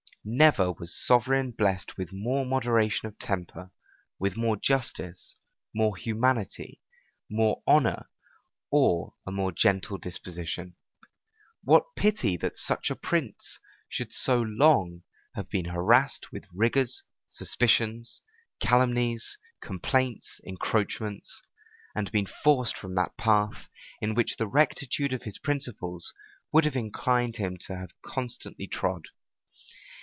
Never 0.23 0.71
was 0.73 0.95
sovereign 0.95 1.49
blessed 1.49 1.97
with 1.97 2.13
more 2.13 2.45
moderation 2.45 3.07
of 3.07 3.17
temper, 3.17 3.71
with 4.19 4.37
more 4.37 4.55
justice, 4.55 5.35
more 5.73 5.95
humanity, 5.97 6.79
more 7.27 7.63
honor, 7.65 8.07
or 8.69 9.15
a 9.25 9.31
more 9.31 9.51
gentle 9.51 9.97
disposition. 9.97 10.75
What 11.63 11.95
pity 11.95 12.37
that 12.37 12.59
such 12.59 12.91
a 12.91 12.95
prince 12.95 13.57
should 13.89 14.11
so 14.11 14.39
long 14.39 15.01
have 15.33 15.49
been 15.49 15.65
harassed 15.65 16.31
with 16.31 16.45
rigors, 16.53 17.01
suspicions, 17.27 18.21
calumnies, 18.59 19.39
complaints, 19.59 20.39
encroachments; 20.45 21.41
and 21.95 22.11
been 22.11 22.27
forced 22.27 22.77
from 22.77 22.93
that 22.93 23.17
path, 23.17 23.69
in 24.03 24.13
which 24.13 24.37
the 24.37 24.45
rectitude 24.45 25.13
of 25.13 25.23
his 25.23 25.39
principles 25.39 26.13
would 26.51 26.65
have 26.65 26.75
inclined 26.77 27.37
him 27.37 27.57
to 27.65 27.75
have 27.75 27.99
constantly 28.03 28.67
trod! 28.67 29.05